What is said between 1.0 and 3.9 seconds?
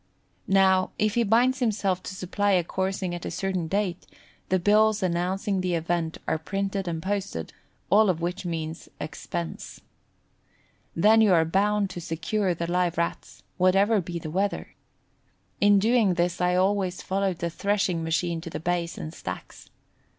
he binds himself to supply a coursing at a certain